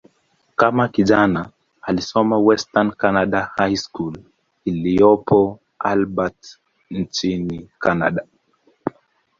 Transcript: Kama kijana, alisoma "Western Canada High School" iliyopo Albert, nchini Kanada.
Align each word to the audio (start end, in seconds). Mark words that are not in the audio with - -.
Kama 0.59 0.85
kijana, 0.93 1.41
alisoma 1.87 2.35
"Western 2.37 2.91
Canada 2.91 3.51
High 3.55 3.75
School" 3.75 4.13
iliyopo 4.65 5.59
Albert, 5.79 6.59
nchini 6.89 7.69
Kanada. 7.79 8.27